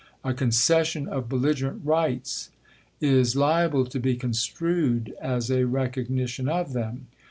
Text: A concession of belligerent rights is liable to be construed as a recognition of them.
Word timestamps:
A 0.23 0.33
concession 0.33 1.07
of 1.07 1.29
belligerent 1.29 1.85
rights 1.85 2.49
is 3.01 3.35
liable 3.35 3.85
to 3.85 3.99
be 3.99 4.15
construed 4.15 5.13
as 5.21 5.51
a 5.51 5.67
recognition 5.67 6.49
of 6.49 6.73
them. 6.73 7.05